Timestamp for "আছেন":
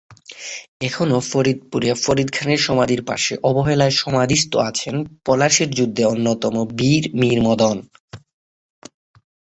4.69-4.95